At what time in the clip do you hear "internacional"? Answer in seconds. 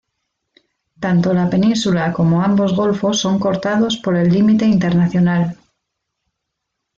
4.65-5.55